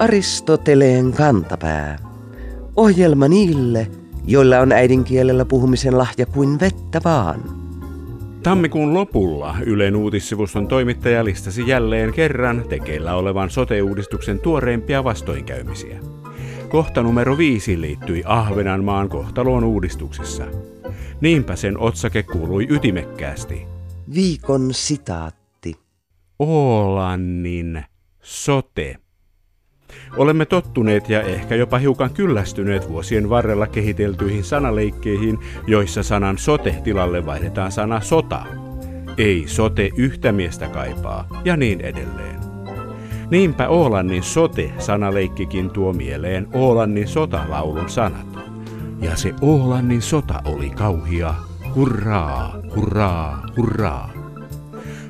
[0.00, 1.98] Aristoteleen kantapää.
[2.76, 3.90] Ohjelma niille,
[4.26, 7.40] joilla on äidinkielellä puhumisen lahja kuin vettä vaan.
[8.42, 16.00] Tammikuun lopulla Ylen uutissivuston toimittaja listasi jälleen kerran tekeillä olevan sote-uudistuksen tuoreimpia vastoinkäymisiä.
[16.68, 20.44] Kohta numero viisi liittyi Ahvenanmaan kohtaloon uudistuksessa.
[21.20, 23.66] Niinpä sen otsake kuului ytimekkäästi.
[24.14, 25.74] Viikon sitaatti.
[26.38, 27.84] Oolannin
[28.22, 28.96] sote.
[30.16, 37.26] Olemme tottuneet ja ehkä jopa hiukan kyllästyneet vuosien varrella kehiteltyihin sanaleikkeihin, joissa sanan sote tilalle
[37.26, 38.46] vaihdetaan sana sota.
[39.18, 42.40] Ei sote yhtä miestä kaipaa, ja niin edelleen.
[43.30, 48.26] Niinpä Oolannin sote-sanaleikkikin tuo mieleen Oolannin sotalaulun sanat.
[49.00, 51.34] Ja se Oolannin sota oli kauhia.
[51.74, 54.10] Hurraa, hurraa, hurraa.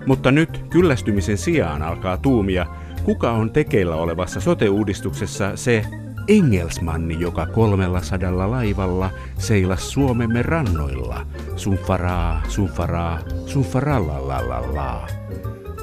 [0.07, 2.66] Mutta nyt kyllästymisen sijaan alkaa tuumia,
[3.04, 5.84] kuka on tekeillä olevassa sote-uudistuksessa se
[6.29, 11.26] Engelsmanni, joka kolmella sadalla laivalla seilas Suomemme rannoilla.
[11.57, 15.07] Sunfaraa, sunfaraa, sunfarallallallalaa.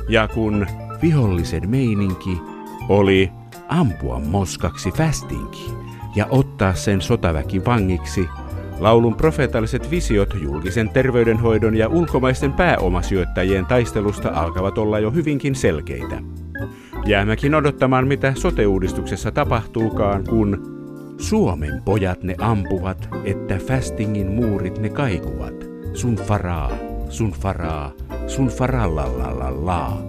[0.09, 0.67] Ja kun
[1.01, 2.37] vihollisen meininki
[2.89, 3.31] oli
[3.69, 5.71] ampua moskaksi fästinki
[6.15, 8.27] ja ottaa sen sotaväki vangiksi,
[8.79, 16.21] laulun profeetalliset visiot julkisen terveydenhoidon ja ulkomaisten pääomasijoittajien taistelusta alkavat olla jo hyvinkin selkeitä.
[17.08, 20.77] Jäämäkin odottamaan, mitä sote-uudistuksessa tapahtuukaan, kun
[21.17, 25.53] Suomen pojat ne ampuvat, että Fastingin muurit ne kaikuvat.
[25.94, 26.72] Sun faraa,
[27.09, 27.91] sun faraa,
[28.27, 30.02] sun farallallallalaa.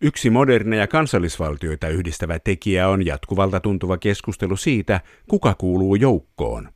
[0.00, 6.75] Yksi moderneja kansallisvaltioita yhdistävä tekijä on jatkuvalta tuntuva keskustelu siitä, kuka kuuluu joukkoon.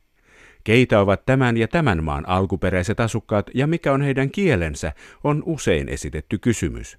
[0.63, 5.89] Keitä ovat tämän ja tämän maan alkuperäiset asukkaat ja mikä on heidän kielensä, on usein
[5.89, 6.97] esitetty kysymys.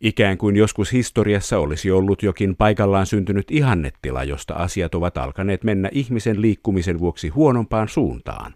[0.00, 5.88] Ikään kuin joskus historiassa olisi ollut jokin paikallaan syntynyt ihannettila, josta asiat ovat alkaneet mennä
[5.92, 8.54] ihmisen liikkumisen vuoksi huonompaan suuntaan.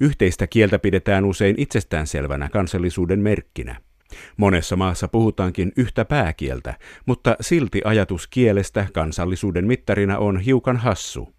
[0.00, 3.80] Yhteistä kieltä pidetään usein itsestäänselvänä kansallisuuden merkkinä.
[4.36, 6.74] Monessa maassa puhutaankin yhtä pääkieltä,
[7.06, 11.37] mutta silti ajatus kielestä kansallisuuden mittarina on hiukan hassu.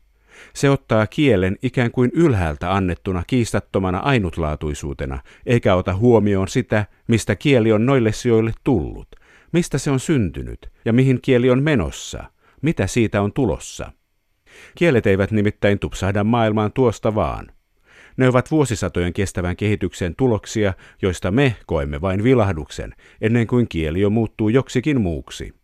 [0.53, 7.71] Se ottaa kielen ikään kuin ylhäältä annettuna kiistattomana ainutlaatuisuutena, eikä ota huomioon sitä, mistä kieli
[7.71, 9.07] on noille sijoille tullut,
[9.51, 12.23] mistä se on syntynyt ja mihin kieli on menossa,
[12.61, 13.91] mitä siitä on tulossa.
[14.75, 17.47] Kielet eivät nimittäin tupsahda maailmaan tuosta vaan.
[18.17, 24.09] Ne ovat vuosisatojen kestävän kehityksen tuloksia, joista me koemme vain vilahduksen, ennen kuin kieli jo
[24.09, 25.58] muuttuu joksikin muuksi.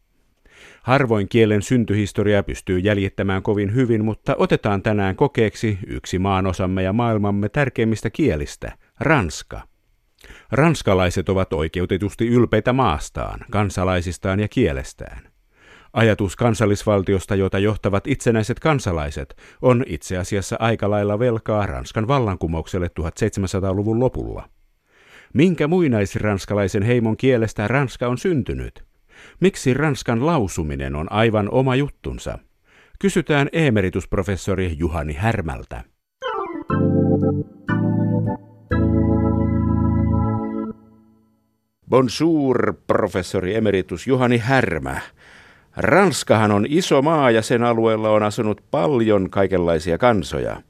[0.86, 7.50] Harvoin kielen syntyhistoria pystyy jäljittämään kovin hyvin, mutta otetaan tänään kokeeksi yksi maanosamme ja maailmamme
[7.50, 9.62] tärkeimmistä kielistä, ranska.
[10.52, 15.22] Ranskalaiset ovat oikeutetusti ylpeitä maastaan, kansalaisistaan ja kielestään.
[15.94, 24.00] Ajatus kansallisvaltiosta, jota johtavat itsenäiset kansalaiset, on itse asiassa aika lailla velkaa Ranskan vallankumoukselle 1700-luvun
[24.00, 24.50] lopulla.
[25.34, 28.95] Minkä muinaisranskalaisen heimon kielestä Ranska on syntynyt?
[29.40, 32.40] Miksi Ranskan lausuminen on aivan oma juttunsa?
[33.00, 35.84] Kysytään emeritusprofessori Juhani Härmältä.
[41.90, 45.02] Bonjour, professori emeritus Juhani Härmä.
[45.78, 50.62] Ranskahan on iso maa ja sen alueella on asunut paljon kaikenlaisia kansoja.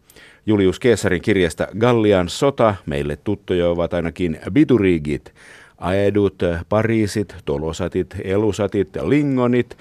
[0.45, 5.33] Julius Keesarin kirjasta Gallian sota meille tuttuja ovat ainakin biturigit,
[5.77, 6.35] aedut,
[6.69, 9.77] pariisit, tolosatit, elusatit, lingonit,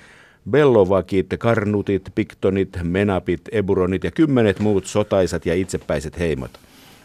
[0.51, 6.51] bellovakit, karnutit, piktonit, menapit, eburonit ja kymmenet muut sotaisat ja itsepäiset heimot.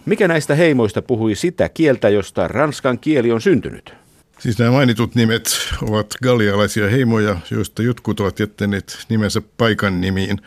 [0.06, 3.94] Mikä näistä heimoista puhui sitä kieltä, josta ranskan kieli on syntynyt?
[4.40, 5.44] Siis nämä mainitut nimet
[5.82, 10.42] ovat gallialaisia heimoja, joista jotkut ovat jättäneet nimensä paikan nimiin.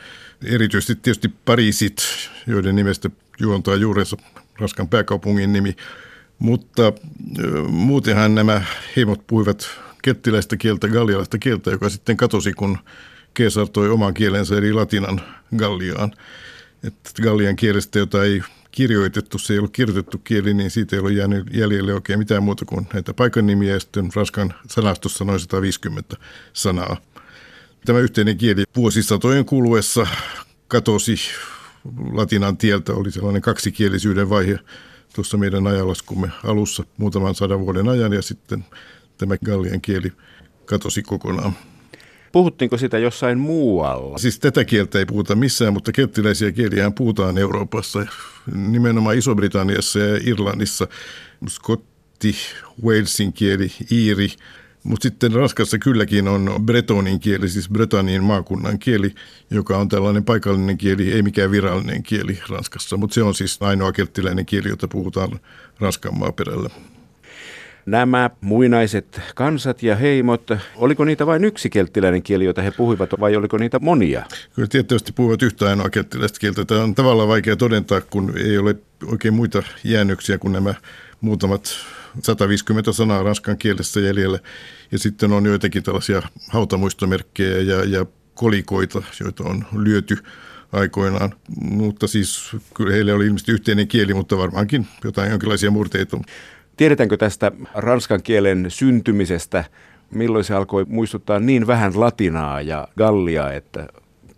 [0.45, 1.97] Erityisesti tietysti Pariisit,
[2.47, 4.17] joiden nimestä juontaa juurensa
[4.59, 5.77] Ranskan pääkaupungin nimi.
[6.43, 6.93] Mutta
[7.69, 8.63] muutenhan nämä
[8.97, 9.71] heimot puhuivat
[10.03, 12.79] kettiläistä kieltä, gallialaista kieltä, joka sitten katosi, kun
[13.35, 15.21] Keesar toi oman kielensä eli latinan
[15.57, 16.13] Galliaan.
[16.85, 21.13] Että Gallian kielestä, jota ei kirjoitettu, se ei ollut kirjoitettu kieli, niin siitä ei ole
[21.13, 26.17] jäänyt jäljelle oikein mitään muuta kuin näitä paikannimiä ja sitten Ranskan sanastossa noin 150
[26.53, 26.97] sanaa.
[27.85, 30.07] Tämä yhteinen kieli vuosisatojen kuluessa
[30.69, 31.17] katosi
[32.13, 34.59] latinan tieltä, oli sellainen kaksikielisyyden vaihe
[35.15, 38.65] tuossa meidän ajalaskumme alussa muutaman sadan vuoden ajan ja sitten
[39.19, 40.13] tämä gallian kieli
[40.65, 41.53] katosi kokonaan.
[42.33, 44.19] Puhuttiinko sitä jossain muualla?
[44.19, 48.07] Siis tätä kieltä ei puhuta missään, mutta kelttiläisiä kieliä puhutaan Euroopassa,
[48.55, 50.89] nimenomaan Iso-Britanniassa ja Irlannissa.
[51.49, 51.93] Skot
[52.23, 52.37] keltti,
[52.85, 54.29] Walesin kieli, iiri,
[54.83, 59.15] mutta sitten Ranskassa kylläkin on bretonin kieli, siis Bretanin maakunnan kieli,
[59.51, 63.93] joka on tällainen paikallinen kieli, ei mikään virallinen kieli Ranskassa, mutta se on siis ainoa
[63.93, 65.41] kelttiläinen kieli, jota puhutaan
[65.81, 66.71] Ranskan maaperällä.
[67.87, 73.37] Nämä muinaiset kansat ja heimot, oliko niitä vain yksi kelttiläinen kieli, jota he puhuivat, vai
[73.37, 74.25] oliko niitä monia?
[74.55, 76.65] Kyllä tietysti puhuvat yhtä ainoa kelttiläistä kieltä.
[76.65, 78.77] Tämä on tavallaan vaikea todentaa, kun ei ole
[79.07, 80.75] oikein muita jäännöksiä kuin nämä
[81.21, 81.77] muutamat
[82.23, 84.39] 150 sanaa ranskan kielessä jäljellä.
[84.93, 90.17] Ja sitten on joitakin tällaisia hautamuistomerkkejä ja, ja kolikoita, joita on lyöty
[90.73, 91.35] aikoinaan.
[91.61, 96.19] Mutta siis kyllä heille oli ilmeisesti yhteinen kieli, mutta varmaankin jotain jonkinlaisia murteita.
[96.77, 99.65] Tiedetäänkö tästä ranskan kielen syntymisestä,
[100.11, 103.89] milloin se alkoi muistuttaa niin vähän latinaa ja gallia, että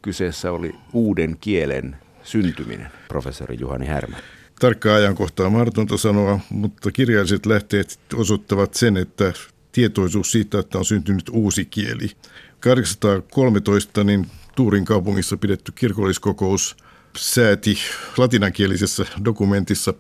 [0.02, 4.16] kyseessä oli uuden kielen syntyminen, professori Juhani Härmä?
[4.64, 9.32] Tarkkaa ajankohtaa mahdotonta sanoa, mutta kirjalliset lähteet osoittavat sen, että
[9.72, 12.10] tietoisuus siitä, että on syntynyt uusi kieli.
[12.60, 14.26] 813 niin
[14.56, 16.76] Tuurin kaupungissa pidetty kirkolliskokous
[17.18, 17.78] sääti
[18.16, 19.94] latinankielisessä dokumentissa,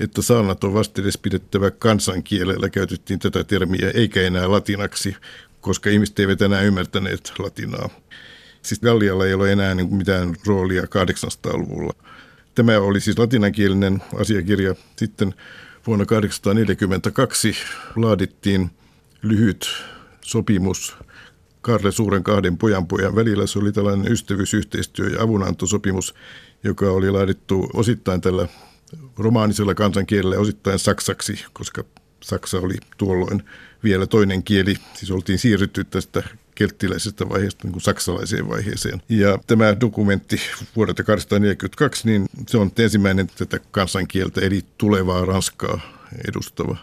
[0.00, 2.68] että saarnat on vastedes pidettävä kansankielellä.
[2.68, 5.16] Käytettiin tätä termiä eikä enää latinaksi,
[5.60, 7.88] koska ihmiset eivät enää ymmärtäneet latinaa.
[8.62, 12.11] Siis Gallialla ei ole enää niin mitään roolia 800-luvulla.
[12.54, 14.74] Tämä oli siis latinankielinen asiakirja.
[14.96, 15.34] Sitten
[15.86, 17.54] vuonna 1842
[17.96, 18.70] laadittiin
[19.22, 19.66] lyhyt
[20.20, 20.96] sopimus
[21.60, 23.46] Karle Suuren kahden pojan pojan välillä.
[23.46, 26.14] Se oli tällainen ystävyysyhteistyö- ja avunantosopimus,
[26.64, 28.48] joka oli laadittu osittain tällä
[29.18, 31.84] romaanisella kansankielellä, osittain saksaksi, koska
[32.22, 33.42] Saksa oli tuolloin
[33.84, 34.76] vielä toinen kieli.
[34.94, 36.22] Siis oltiin siirrytty tästä
[36.54, 39.02] kelttiläisestä vaiheesta niin kuin saksalaiseen vaiheeseen.
[39.08, 40.40] Ja tämä dokumentti
[40.76, 45.80] vuodelta 1842, niin se on ensimmäinen tätä kansankieltä, eli tulevaa Ranskaa
[46.28, 46.76] edustava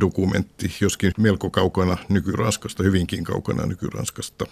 [0.00, 4.46] dokumentti, joskin melko kaukana nykyranskasta, hyvinkin kaukana nykyranskasta.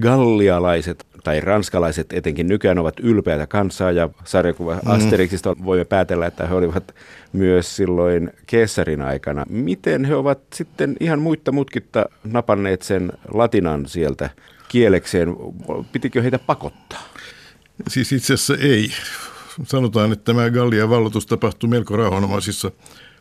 [0.00, 4.80] Gallialaiset tai ranskalaiset etenkin nykyään ovat ylpeätä kansaa ja sarjakuva mm.
[4.90, 6.94] Asterixista voimme päätellä, että he olivat
[7.32, 9.44] myös silloin Keessarin aikana.
[9.48, 14.30] Miten he ovat sitten ihan muitta mutkitta napanneet sen latinan sieltä
[14.68, 15.36] kielekseen?
[15.92, 17.02] Pitikö heitä pakottaa?
[17.88, 18.90] Siis itse asiassa ei.
[19.64, 22.70] Sanotaan, että tämä Gallian valloitus tapahtui melko rauhanomaisissa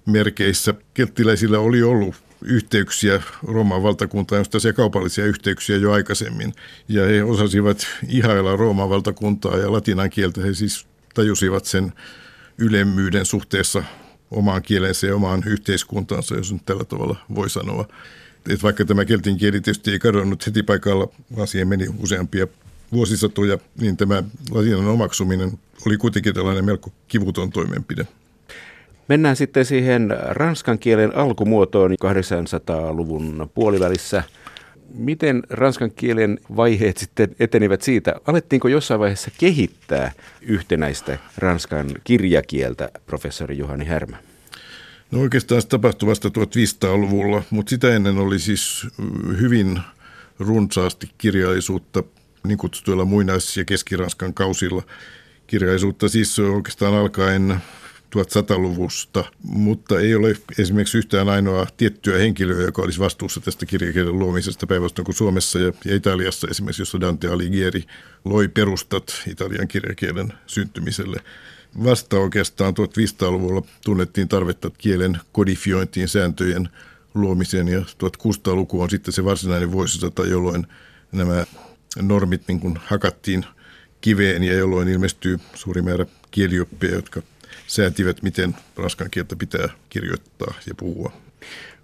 [0.06, 0.74] merkeissä.
[0.94, 6.54] Kelttiläisillä oli ollut yhteyksiä Rooman valtakuntaan, josta kaupallisia yhteyksiä jo aikaisemmin.
[6.88, 10.42] Ja he osasivat ihailla Rooman valtakuntaa ja latinan kieltä.
[10.42, 11.94] He siis tajusivat sen
[12.58, 13.84] ylemmyyden suhteessa
[14.32, 17.88] omaan kielensä ja omaan yhteiskuntaansa, jos nyt tällä tavalla voi sanoa.
[18.50, 22.48] Et vaikka tämä keltin kieli tietysti ei kadonnut heti paikalla, vaan siihen meni useampia
[22.92, 28.08] vuosisatoja, niin tämä latinan omaksuminen oli kuitenkin tällainen melko kivuton toimenpide.
[29.08, 34.24] Mennään sitten siihen ranskan kielen alkumuotoon 800-luvun puolivälissä.
[34.94, 38.16] Miten ranskan kielen vaiheet sitten etenivät siitä?
[38.28, 40.12] Alettiinko jossain vaiheessa kehittää
[40.42, 44.18] yhtenäistä ranskan kirjakieltä, professori Juhani Härmä?
[45.12, 48.88] No oikeastaan se tapahtui vasta 1500-luvulla, mutta sitä ennen oli siis
[49.40, 49.80] hyvin
[50.40, 52.04] runsaasti kirjallisuutta
[52.48, 54.84] niin kutsutuilla muinais- ja keskiranskan kausilla.
[55.48, 57.56] Kirjallisuutta siis oikeastaan alkaen
[58.16, 64.68] 1100-luvusta, mutta ei ole esimerkiksi yhtään ainoa tiettyä henkilöä, joka olisi vastuussa tästä kirjakielen luomisesta
[64.68, 67.84] päinvastoin kuin Suomessa ja, ja Italiassa esimerkiksi, jossa Dante Alighieri
[68.26, 71.18] loi perustat italian kirjakielen syntymiselle.
[71.84, 76.70] Vasta oikeastaan 1500-luvulla tunnettiin tarvetta kielen kodifiointiin, sääntöjen
[77.14, 80.68] luomiseen ja 1600-luku on sitten se varsinainen vuosisata, jolloin
[81.12, 81.46] nämä
[82.02, 83.46] normit niin kuin hakattiin
[84.02, 87.22] kiveen ja jolloin ilmestyy suuri määrä kielioppia, jotka
[87.72, 91.12] säätivät, miten ranskan kieltä pitää kirjoittaa ja puhua.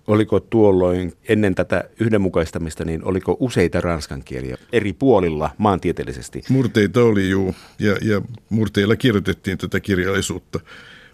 [0.07, 6.43] Oliko tuolloin ennen tätä yhdenmukaistamista, niin oliko useita ranskan kieliä eri puolilla maantieteellisesti?
[6.49, 10.59] Murteita oli juu, ja, ja murteilla kirjoitettiin tätä kirjallisuutta.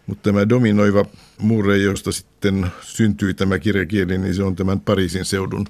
[0.08, 1.06] Mutta tämä dominoiva
[1.38, 5.66] murre, josta sitten syntyi tämä kirjakieli, niin se on tämän Pariisin seudun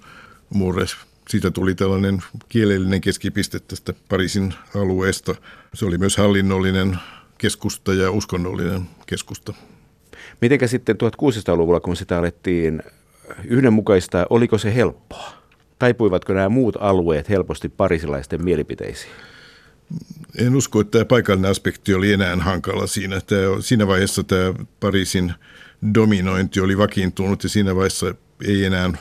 [0.49, 0.85] murre.
[1.29, 5.35] Siitä tuli tällainen kielellinen keskipiste tästä Pariisin alueesta.
[5.73, 6.97] Se oli myös hallinnollinen
[7.43, 9.53] keskusta ja uskonnollinen keskusta.
[10.41, 12.83] Mitenkä sitten 1600-luvulla, kun sitä alettiin
[13.45, 15.33] yhdenmukaistaa, oliko se helppoa?
[15.79, 19.11] Taipuivatko nämä muut alueet helposti parisilaisten mielipiteisiin?
[20.37, 23.21] En usko, että tämä paikallinen aspekti oli enää hankala siinä.
[23.21, 25.33] Tämä, siinä vaiheessa tämä Pariisin
[25.93, 28.15] dominointi oli vakiintunut ja siinä vaiheessa
[28.47, 28.91] ei enää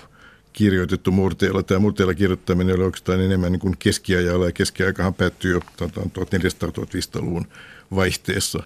[0.52, 1.62] kirjoitettu murteella.
[1.62, 7.46] Tämä murteella kirjoittaminen oli oikeastaan enemmän niin kuin keskiajalla ja keskiaikahan päättyy jo 1400-1500-luvun
[7.94, 8.62] vaihteessa.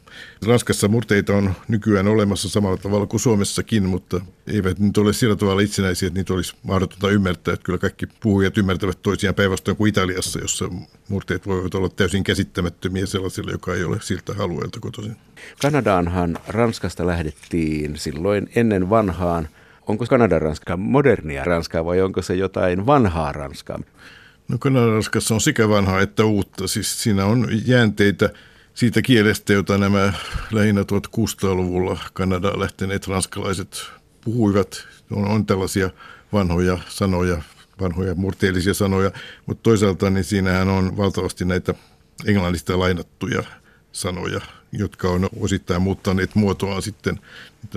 [0.47, 5.61] Ranskassa murteita on nykyään olemassa samalla tavalla kuin Suomessakin, mutta eivät nyt ole sillä tavalla
[5.61, 7.55] itsenäisiä, että niitä olisi mahdotonta ymmärtää.
[7.55, 10.71] Että kyllä kaikki puhujat ymmärtävät toisiaan päinvastoin kuin Italiassa, jossa
[11.09, 15.17] murteet voivat olla täysin käsittämättömiä sellaisille, joka ei ole siltä alueelta kotoisin.
[15.63, 19.49] Kanadaanhan Ranskasta lähdettiin silloin ennen vanhaan.
[19.87, 23.79] Onko Kanadan Ranska modernia Ranskaa vai onko se jotain vanhaa Ranskaa?
[24.49, 26.69] No Kanadan Ranskassa on sekä vanhaa että uutta.
[26.69, 28.31] Siis siinä on jäänteitä
[28.75, 30.13] siitä kielestä, jota nämä
[30.53, 33.91] lähinnä 1600-luvulla Kanadaan lähteneet ranskalaiset
[34.25, 34.87] puhuivat.
[35.11, 35.91] On, on tällaisia
[36.33, 37.43] vanhoja sanoja,
[37.81, 39.11] vanhoja murteellisia sanoja,
[39.47, 41.75] mutta toisaalta niin siinähän on valtavasti näitä
[42.27, 43.43] englannista lainattuja
[43.93, 44.41] sanoja,
[44.73, 47.21] jotka on osittain muuttaneet muotoaan sitten,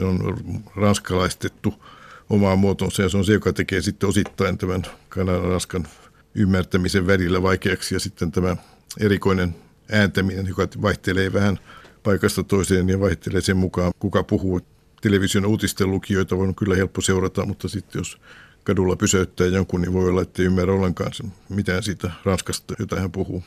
[0.02, 0.38] on
[0.76, 1.84] ranskalaistettu
[2.30, 5.88] omaa muotonsa ja se on se, joka tekee sitten osittain tämän kanadan ranskan
[6.36, 8.58] ymmärtämisen välillä vaikeaksi ja sitten tämä
[9.00, 9.56] erikoinen
[9.92, 11.60] ääntäminen, joka vaihtelee vähän
[12.04, 14.62] paikasta toiseen ja vaihtelee sen mukaan, kuka puhuu.
[15.02, 18.18] Television uutisten lukijoita on kyllä helppo seurata, mutta sitten jos
[18.64, 21.12] kadulla pysäyttää jonkun, niin voi olla, että ei ymmärrä ollenkaan
[21.50, 23.44] mitään siitä Ranskasta, jota hän puhuu.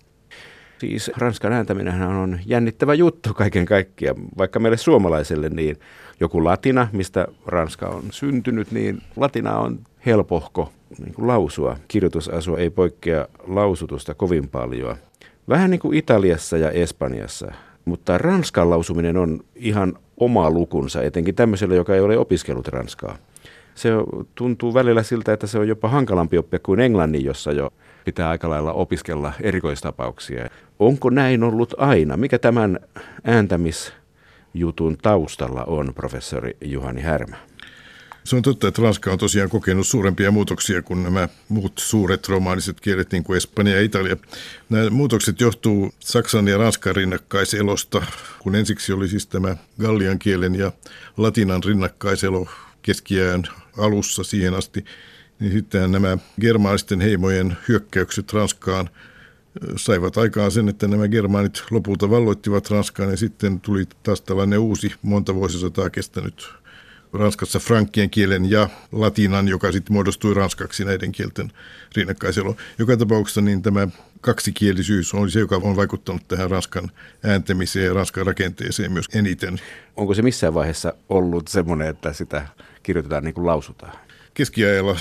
[0.82, 4.16] Siis Ranskan ääntäminen on jännittävä juttu kaiken kaikkiaan.
[4.38, 5.76] Vaikka meille suomalaiselle niin
[6.20, 11.76] joku latina, mistä Ranska on syntynyt, niin latina on helpohko niin kuin lausua.
[11.88, 14.96] Kirjoitusasua ei poikkea lausutusta kovin paljon.
[15.48, 17.52] Vähän niin kuin Italiassa ja Espanjassa.
[17.84, 23.16] Mutta ranskan lausuminen on ihan oma lukunsa, etenkin tämmöiselle, joka ei ole opiskellut ranskaa.
[23.74, 23.90] Se
[24.34, 27.70] tuntuu välillä siltä, että se on jopa hankalampi oppia kuin englannin, jossa jo
[28.04, 30.48] pitää aika lailla opiskella erikoistapauksia.
[30.78, 32.16] Onko näin ollut aina?
[32.16, 32.80] Mikä tämän
[33.24, 37.36] ääntämisjutun taustalla on, professori Juhani Härmä?
[38.24, 42.80] Se on totta, että Ranska on tosiaan kokenut suurempia muutoksia kuin nämä muut suuret romaaniset
[42.80, 44.16] kielet, niin kuin Espanja ja Italia.
[44.70, 48.02] Nämä muutokset johtuu Saksan ja Ranskan rinnakkaiselosta,
[48.38, 50.72] kun ensiksi oli siis tämä gallian kielen ja
[51.16, 52.46] latinan rinnakkaiselo
[52.82, 53.42] keskiään
[53.78, 54.84] alussa siihen asti,
[55.40, 58.90] niin sitten nämä germaanisten heimojen hyökkäykset Ranskaan
[59.76, 64.92] saivat aikaan sen, että nämä germaanit lopulta valloittivat Ranskaan ja sitten tuli taas tällainen uusi
[65.02, 66.61] monta vuosisataa kestänyt
[67.12, 71.52] Ranskassa frankkien kielen ja latinan, joka sitten muodostui ranskaksi näiden kielten
[71.96, 72.56] rinnakkaiselo.
[72.78, 73.88] Joka tapauksessa niin tämä
[74.20, 76.90] kaksikielisyys on se, joka on vaikuttanut tähän ranskan
[77.24, 79.58] ääntämiseen ja ranskan rakenteeseen myös eniten.
[79.96, 82.46] Onko se missään vaiheessa ollut semmoinen, että sitä
[82.82, 83.92] kirjoitetaan niin kuin lausutaan?
[84.34, 84.96] Keskiajalla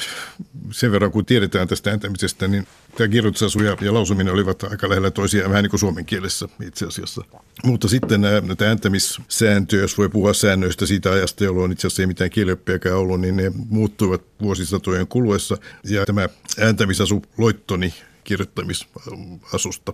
[0.72, 5.12] sen verran, kun tiedetään tästä ääntämisestä, niin tämä kirjoitusasu ja, ja lausuminen olivat aika lähellä
[5.12, 7.22] toisiaan, vähän niin kuin suomen kielessä itse asiassa.
[7.64, 12.08] Mutta sitten nämä, näitä ääntämissääntöjä, jos voi puhua säännöistä siitä ajasta, jolloin itse asiassa ei
[12.08, 15.58] mitään kielioppiakaan ollut, niin ne muuttuivat vuosisatojen kuluessa.
[15.84, 19.94] Ja tämä ääntämisasu loittoni kirjoittamisasusta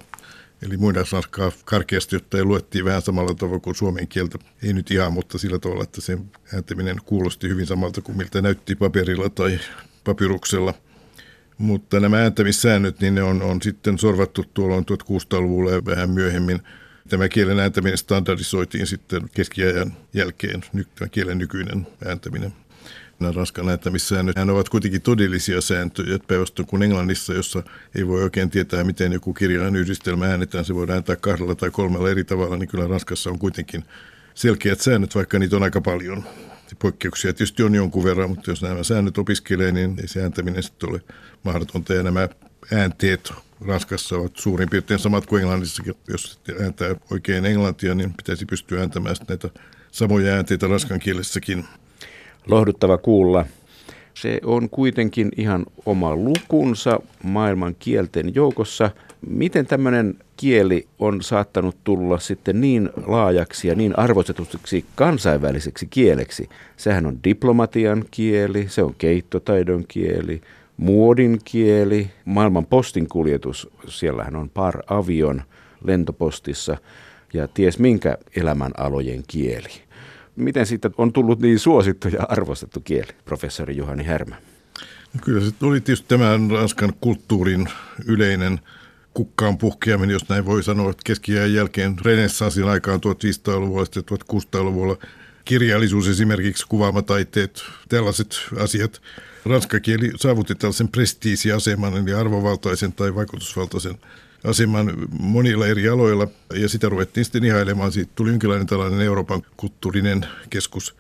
[0.61, 4.37] Eli muinaisranskaa karkeasti ei luettiin vähän samalla tavalla kuin suomen kieltä.
[4.63, 8.75] Ei nyt ihan, mutta sillä tavalla, että sen ääntäminen kuulosti hyvin samalta kuin miltä näytti
[8.75, 9.59] paperilla tai
[10.03, 10.73] papyruksella.
[11.57, 16.59] Mutta nämä ääntämissäännöt, niin ne on, on sitten sorvattu tuolla 1600-luvulla ja vähän myöhemmin.
[17.09, 20.61] Tämä kielen ääntäminen standardisoitiin sitten keskiajan jälkeen,
[20.95, 22.53] tämä kielen nykyinen ääntäminen
[23.19, 24.35] nämä Ranskan lähettämissäännöt.
[24.35, 27.63] Nämä ovat kuitenkin todellisia sääntöjä, päinvastoin kuin Englannissa, jossa
[27.95, 30.65] ei voi oikein tietää, miten joku kirjain yhdistelmä äänetään.
[30.65, 33.83] Se voidaan ääntää kahdella tai kolmella eri tavalla, niin kyllä Ranskassa on kuitenkin
[34.33, 36.23] selkeät säännöt, vaikka niitä on aika paljon.
[36.79, 40.89] Poikkeuksia tietysti on jonkun verran, mutta jos nämä säännöt opiskelee, niin ei se ääntäminen sitten
[40.89, 41.01] ole
[41.43, 41.93] mahdotonta.
[41.93, 42.29] Ja nämä
[42.73, 43.33] äänteet
[43.67, 45.93] Ranskassa ovat suurin piirtein samat kuin Englannissakin.
[46.07, 49.49] Jos ääntää oikein englantia, niin pitäisi pystyä ääntämään näitä
[49.91, 51.65] samoja äänteitä ranskan kielessäkin
[52.47, 53.45] lohduttava kuulla.
[54.13, 58.91] Se on kuitenkin ihan oma lukunsa maailman kielten joukossa.
[59.27, 66.49] Miten tämmöinen kieli on saattanut tulla sitten niin laajaksi ja niin arvostetuksi kansainväliseksi kieleksi?
[66.77, 70.41] Sehän on diplomatian kieli, se on keittotaidon kieli,
[70.77, 75.41] muodin kieli, maailman postinkuljetus, siellähän on par avion
[75.83, 76.77] lentopostissa
[77.33, 79.86] ja ties minkä elämänalojen kieli.
[80.37, 84.35] Miten siitä on tullut niin suosittu ja arvostettu kieli, professori Juhani Härmä?
[85.13, 87.69] No kyllä se tuli tietysti tämän ranskan kulttuurin
[88.05, 88.59] yleinen
[89.13, 94.97] kukkaan puhkeaminen, jos näin voi sanoa, että keskiajan jälkeen renessanssin aikaan 1500-luvulla ja 1600-luvulla
[95.45, 99.01] kirjallisuus esimerkiksi, kuvaamataiteet, tällaiset asiat.
[99.45, 103.95] Ranska kieli saavutti tällaisen prestiisiaseman, eli arvovaltaisen tai vaikutusvaltaisen
[104.43, 107.91] aseman monilla eri aloilla ja sitä ruvettiin sitten ihailemaan.
[107.91, 110.95] Siitä tuli jonkinlainen tällainen Euroopan kulttuurinen keskus.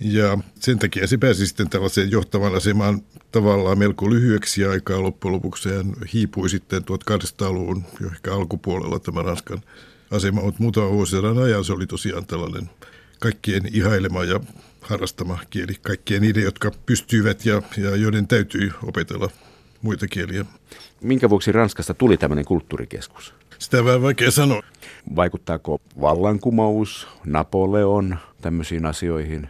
[0.00, 5.68] Ja sen takia se pääsi sitten tällaiseen johtavan asemaan tavallaan melko lyhyeksi aikaa loppujen lopuksi.
[5.68, 9.62] Hän hiipui sitten 1800-luvun jo ehkä alkupuolella tämä Ranskan
[10.10, 12.70] asema, mutta muutama vuosien ajan se oli tosiaan tällainen
[13.18, 14.40] kaikkien ihailema ja
[14.80, 15.74] harrastama kieli.
[15.82, 19.30] Kaikkien niiden, jotka pystyivät ja, ja joiden täytyi opetella
[19.82, 20.44] muita kieliä.
[21.02, 23.34] Minkä vuoksi Ranskasta tuli tämmöinen kulttuurikeskus?
[23.58, 24.62] Sitä on vähän vaikea sanoa.
[25.16, 29.48] Vaikuttaako vallankumous, Napoleon tämmöisiin asioihin?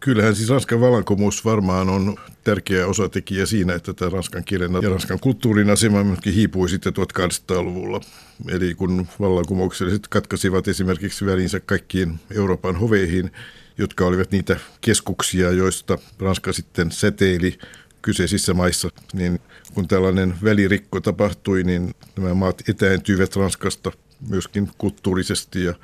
[0.00, 5.20] Kyllähän siis Ranskan vallankumous varmaan on tärkeä osatekijä siinä, että tämä ranskan kielen ja ranskan
[5.20, 8.00] kulttuurin asema myöskin hiipui sitten 1800-luvulla.
[8.48, 13.30] Eli kun vallankumoukselliset katkasivat esimerkiksi välinsä kaikkiin Euroopan hoveihin,
[13.78, 17.58] jotka olivat niitä keskuksia, joista Ranska sitten säteili
[18.02, 19.40] kyseisissä maissa, niin
[19.74, 23.92] kun tällainen välirikko tapahtui, niin nämä maat etääntyivät Ranskasta
[24.28, 25.74] myöskin kulttuurisesti ja,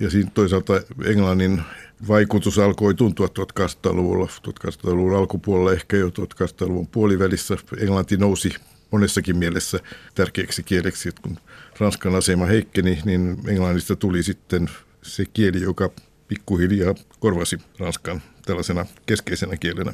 [0.00, 0.72] ja siinä toisaalta
[1.04, 1.62] Englannin
[2.08, 7.56] vaikutus alkoi tuntua 1800-luvulla, 1800-luvun alkupuolella ehkä jo 1800-luvun puolivälissä.
[7.78, 8.54] Englanti nousi
[8.90, 9.78] monessakin mielessä
[10.14, 11.38] tärkeäksi kieleksi, että kun
[11.78, 14.70] Ranskan asema heikkeni, niin Englannista tuli sitten
[15.02, 15.90] se kieli, joka
[16.28, 19.92] pikkuhiljaa korvasi Ranskan tällaisena keskeisenä kielenä.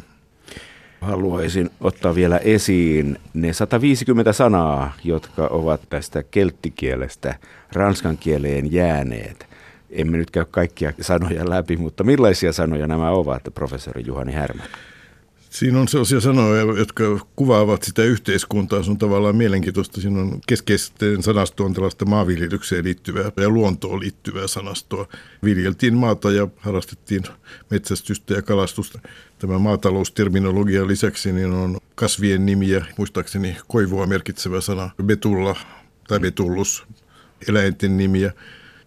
[1.01, 7.35] Haluaisin ottaa vielä esiin ne 150 sanaa, jotka ovat tästä kelttikielestä
[7.73, 9.47] ranskan kieleen jääneet.
[9.91, 14.63] Emme nyt käy kaikkia sanoja läpi, mutta millaisia sanoja nämä ovat, professori Juhani Härmä?
[15.57, 17.05] Siinä on sellaisia sanoja, jotka
[17.37, 18.83] kuvaavat sitä yhteiskuntaa.
[18.83, 20.01] Se on tavallaan mielenkiintoista.
[20.01, 25.09] Siinä on keskeisten sanastoon tällaista maanviljelykseen liittyvää ja luontoon liittyvää sanastoa.
[25.45, 27.23] Viljeltiin maata ja harrastettiin
[27.71, 28.99] metsästystä ja kalastusta.
[29.39, 35.57] Tämä maatalousterminologia lisäksi niin on kasvien nimiä, muistaakseni koivua merkitsevä sana, betulla
[36.09, 36.87] tai betullus,
[37.49, 38.33] eläinten nimiä.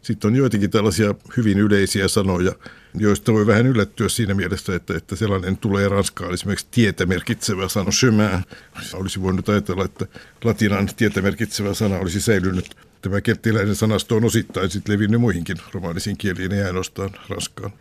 [0.02, 2.52] Sitten on joitakin tällaisia hyvin yleisiä sanoja,
[2.98, 7.92] joista voi vähän yllättyä siinä mielessä, että, että sellainen tulee Ranskaan esimerkiksi tietä merkitsevä sana
[7.92, 8.44] chemin.
[8.94, 10.06] Olisi voinut ajatella, että
[10.44, 12.76] latinan tietä merkitsevä sana olisi säilynyt.
[13.02, 17.72] Tämä kettiläinen sanasto on osittain sitten levinnyt muihinkin romaanisiin kieliin, ei ainoastaan Ranskaan.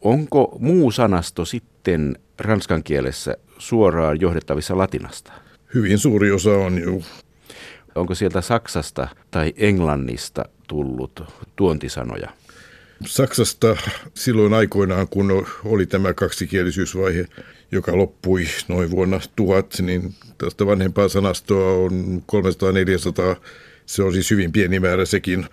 [0.00, 5.32] Onko muu sanasto sitten ranskan kielessä suoraan johdettavissa latinasta?
[5.74, 7.02] Hyvin suuri osa on jo.
[7.94, 11.22] Onko sieltä Saksasta tai Englannista tullut
[11.56, 12.30] tuontisanoja?
[13.06, 13.76] Saksasta
[14.14, 17.26] silloin aikoinaan, kun oli tämä kaksikielisyysvaihe,
[17.72, 22.22] joka loppui noin vuonna tuhat, niin tästä vanhempaa sanastoa on
[23.36, 23.40] 300-400.
[23.86, 25.46] Se on siis hyvin pieni määrä sekin.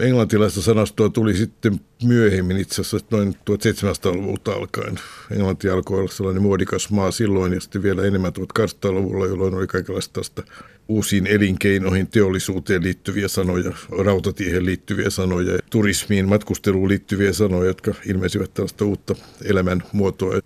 [0.00, 5.00] Englantilaista sanastoa tuli sitten myöhemmin itse asiassa noin 1700-luvulta alkaen.
[5.30, 10.20] Englanti alkoi olla sellainen muodikas maa silloin ja sitten vielä enemmän 1800-luvulla, jolloin oli kaikenlaista
[10.20, 10.42] tästä
[10.88, 13.72] uusiin elinkeinoihin, teollisuuteen liittyviä sanoja,
[14.04, 20.40] rautatiehen liittyviä sanoja, turismiin, matkusteluun liittyviä sanoja, jotka ilmeisivät tällaista uutta elämänmuotoa.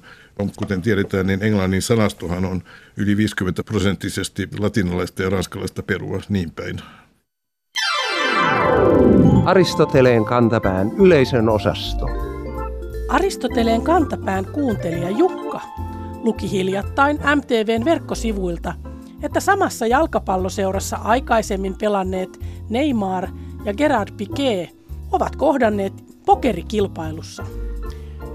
[0.56, 2.62] Kuten tiedetään, niin englannin sanastohan on
[2.96, 6.76] yli 50 prosenttisesti latinalaista ja ranskalaista perua niin päin.
[9.44, 12.06] Aristoteleen kantapään yleisön osasto.
[13.08, 15.60] Aristoteleen kantapään kuuntelija Jukka
[16.22, 18.74] luki hiljattain MTVn verkkosivuilta,
[19.22, 23.28] että samassa jalkapalloseurassa aikaisemmin pelanneet Neymar
[23.64, 24.70] ja Gerard Piqué
[25.12, 25.92] ovat kohdanneet
[26.26, 27.46] pokerikilpailussa.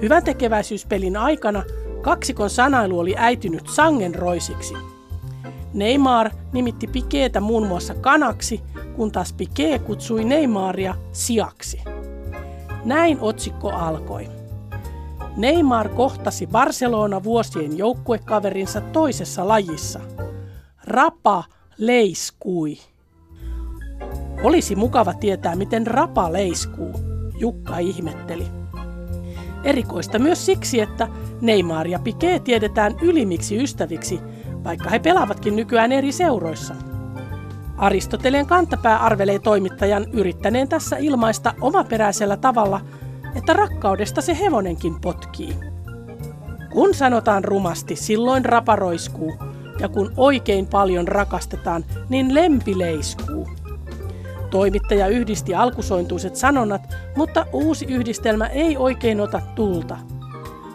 [0.02, 1.64] Hyvän tekeväisyyspelin aikana
[2.02, 4.74] kaksikon sanailu oli äitynyt sangenroisiksi.
[5.74, 8.62] Neymar nimitti Pikeetä muun muassa kanaksi,
[8.96, 11.84] kun taas Piqué kutsui Neymaria siaksi.
[12.86, 14.28] Näin otsikko alkoi.
[15.38, 20.00] Neymar kohtasi Barcelona vuosien joukkuekaverinsa toisessa lajissa.
[20.88, 21.44] Rapa
[21.78, 22.78] leiskui.
[24.44, 26.94] Olisi mukava tietää, miten rapa leiskuu,
[27.38, 28.48] Jukka ihmetteli.
[29.64, 31.08] Erikoista myös siksi, että
[31.42, 34.20] Neymar ja Piqué tiedetään ylimiksi ystäviksi,
[34.64, 36.76] vaikka he pelaavatkin nykyään eri seuroissa.
[37.78, 42.82] Aristoteleen kantapää arvelee toimittajan yrittäneen tässä ilmaista omaperäisellä tavalla,
[43.36, 45.56] että rakkaudesta se hevonenkin potkii.
[46.72, 49.34] Kun sanotaan rumasti, silloin raparoiskuu,
[49.80, 53.50] ja kun oikein paljon rakastetaan, niin lempi leiskuu.
[54.50, 56.82] Toimittaja yhdisti alkusointuiset sanonnat,
[57.16, 59.98] mutta uusi yhdistelmä ei oikein ota tulta.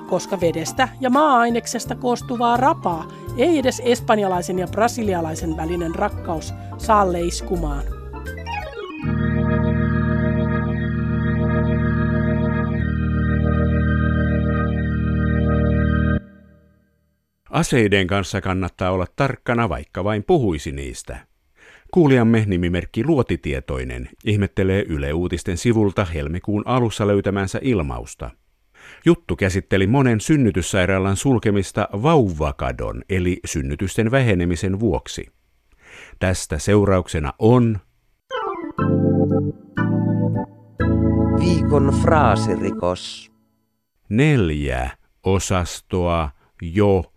[0.08, 8.01] Koska vedestä ja maa-aineksesta koostuvaa rapaa ei edes espanjalaisen ja brasilialaisen välinen rakkaus saa leiskumaan.
[17.62, 21.26] Aseiden kanssa kannattaa olla tarkkana, vaikka vain puhuisi niistä.
[21.90, 28.30] Kuulijamme nimimerkki Luotitietoinen ihmettelee Yle Uutisten sivulta helmikuun alussa löytämänsä ilmausta.
[29.04, 35.26] Juttu käsitteli monen synnytyssairaalan sulkemista vauvakadon eli synnytysten vähenemisen vuoksi.
[36.18, 37.78] Tästä seurauksena on
[41.40, 43.32] Viikon fraasirikos.
[44.08, 44.90] neljä
[45.22, 46.30] osastoa
[46.62, 47.11] jo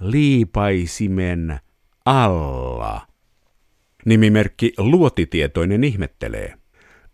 [0.00, 1.58] liipaisimen
[2.04, 3.06] alla.
[4.04, 6.54] Nimimerkki Luotitietoinen ihmettelee.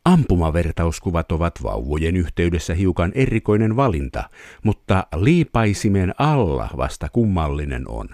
[0.04, 4.30] Ampumavertauskuvat ovat vauvojen yhteydessä hiukan erikoinen valinta,
[4.62, 8.08] mutta liipaisimen alla vasta kummallinen on.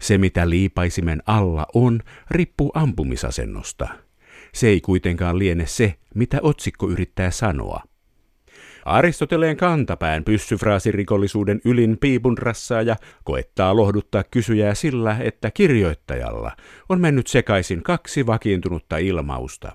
[0.00, 3.88] Se, mitä liipaisimen alla on, riippuu ampumisasennosta.
[4.54, 7.82] Se ei kuitenkaan liene se, mitä otsikko yrittää sanoa.
[8.84, 16.52] Aristoteleen kantapään pyssyfraasirikollisuuden ylin piipun rassaaja koettaa lohduttaa kysyjää sillä, että kirjoittajalla
[16.88, 19.72] on mennyt sekaisin kaksi vakiintunutta ilmausta.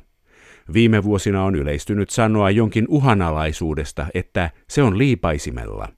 [0.73, 5.89] Viime vuosina on yleistynyt sanoa jonkin uhanalaisuudesta, että se on liipaisimella.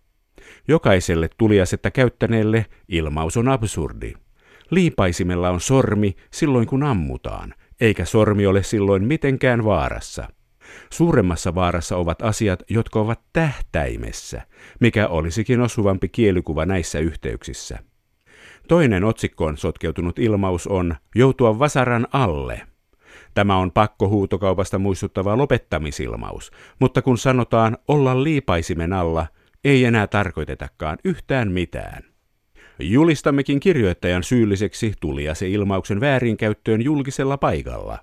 [0.67, 4.13] Jokaiselle tuliasetta käyttäneelle ilmaus on absurdi.
[4.71, 10.27] Liipaisimella on sormi silloin kun ammutaan, eikä sormi ole silloin mitenkään vaarassa.
[10.89, 14.41] Suuremmassa vaarassa ovat asiat, jotka ovat tähtäimessä,
[14.79, 17.79] mikä olisikin osuvampi kielikuva näissä yhteyksissä.
[18.67, 22.61] Toinen otsikkoon sotkeutunut ilmaus on joutua vasaran alle.
[23.33, 29.27] Tämä on pakkohuutokaupasta muistuttava lopettamisilmaus, mutta kun sanotaan olla liipaisimen alla,
[29.63, 32.03] ei enää tarkoitetakaan yhtään mitään.
[32.79, 37.99] Julistammekin kirjoittajan syylliseksi tulia se ilmauksen väärinkäyttöön julkisella paikalla.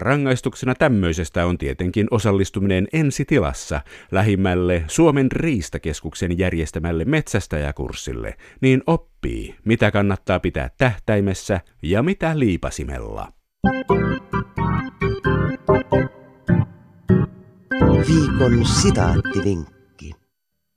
[0.00, 10.40] Rangaistuksena tämmöisestä on tietenkin osallistuminen ensitilassa lähimmälle Suomen riistakeskuksen järjestämälle metsästäjäkurssille, niin oppii, mitä kannattaa
[10.40, 13.32] pitää tähtäimessä ja mitä liipasimella.
[18.08, 20.10] Viikon sitaattivinkki.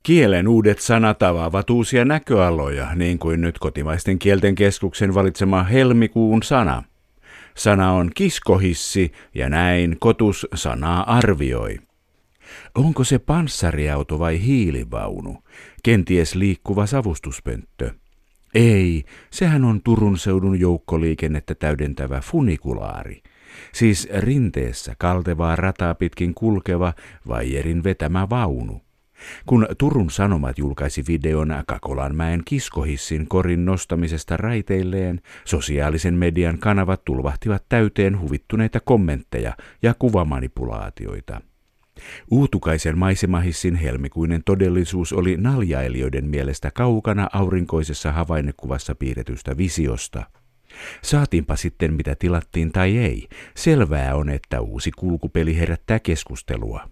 [0.03, 6.83] Kielen uudet sanat avaavat uusia näköaloja, niin kuin nyt kotimaisten kielten keskuksen valitsema helmikuun sana.
[7.57, 11.79] Sana on kiskohissi ja näin kotus sanaa arvioi.
[12.75, 15.43] Onko se panssariauto vai hiilivaunu?
[15.83, 17.91] Kenties liikkuva savustuspönttö?
[18.55, 23.23] Ei, sehän on Turun seudun joukkoliikennettä täydentävä funikulaari.
[23.73, 26.93] Siis rinteessä kaltevaa rataa pitkin kulkeva
[27.27, 28.81] vaijerin vetämä vaunu.
[29.45, 38.19] Kun Turun Sanomat julkaisi videon Kakolanmäen kiskohissin korin nostamisesta raiteilleen, sosiaalisen median kanavat tulvahtivat täyteen
[38.19, 41.41] huvittuneita kommentteja ja kuvamanipulaatioita.
[42.31, 50.23] Uutukaisen maisemahissin helmikuinen todellisuus oli naljailijoiden mielestä kaukana aurinkoisessa havainnekuvassa piirretystä visiosta.
[51.01, 56.89] Saatiinpa sitten mitä tilattiin tai ei, selvää on, että uusi kulkupeli herättää keskustelua.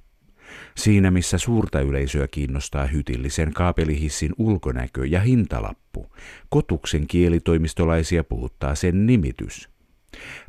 [0.75, 6.11] Siinä missä suurta yleisöä kiinnostaa hytillisen kaapelihissin ulkonäkö ja hintalappu,
[6.49, 9.69] kotuksen kielitoimistolaisia puhuttaa sen nimitys.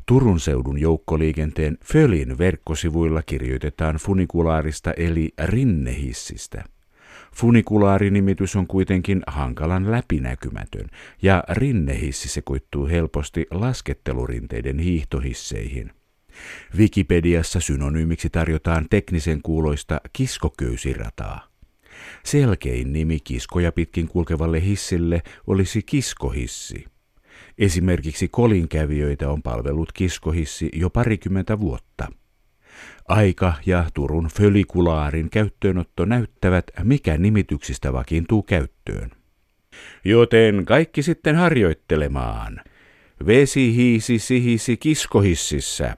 [0.05, 6.63] Turun seudun joukkoliikenteen Fölin verkkosivuilla kirjoitetaan funikulaarista eli rinnehissistä.
[7.35, 10.89] Funikulaarinimitys on kuitenkin hankalan läpinäkymätön
[11.21, 15.91] ja rinnehissi sekoittuu helposti laskettelurinteiden hiihtohisseihin.
[16.77, 21.47] Wikipediassa synonyymiksi tarjotaan teknisen kuuloista kiskoköysirataa.
[22.23, 26.85] Selkein nimi kiskoja pitkin kulkevalle hissille olisi kiskohissi.
[27.57, 32.07] Esimerkiksi kolinkävijöitä on palvellut kiskohissi jo parikymmentä vuotta.
[33.07, 39.11] Aika ja Turun fölikulaarin käyttöönotto näyttävät, mikä nimityksistä vakiintuu käyttöön.
[40.05, 42.61] Joten kaikki sitten harjoittelemaan.
[43.25, 45.97] Vesi hiisi sihisi kiskohississä.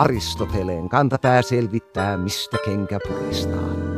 [0.00, 3.89] Aristoteleen kantapää selvittää, mistä kenkä puristaa.